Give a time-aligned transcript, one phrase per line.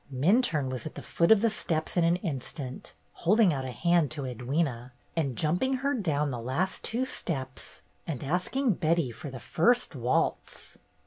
[0.11, 4.09] Minturne was at the foot of the steps in an instant, holding out a hand
[4.09, 9.29] to Edwyna and jumping her down the last two steps, and ask ing Betty for
[9.29, 10.79] the first waltz.